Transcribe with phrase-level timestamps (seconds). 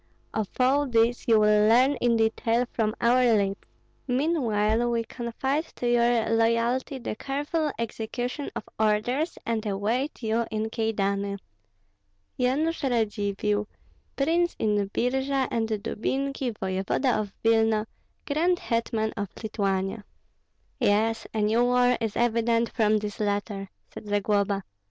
[0.33, 3.67] Of all this you will learn in detail from our lips;
[4.07, 10.71] meanwhile we confide to your loyalty the careful execution of orders, and await you in
[10.71, 11.37] Kyedani.
[12.39, 13.67] Yanush Radzivill,
[14.15, 17.85] Prince in Birji and Dubinki, voevoda of Vilna,
[18.25, 20.03] grand hetman of Lithuania.
[20.79, 24.63] "Yes, a new war is evident from this letter," said Zagloba.